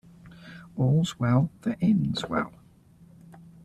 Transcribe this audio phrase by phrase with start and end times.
[0.77, 2.51] All's well that ends well.